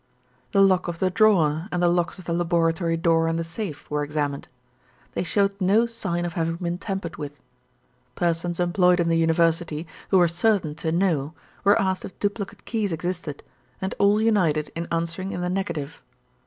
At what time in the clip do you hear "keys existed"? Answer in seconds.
12.65-13.43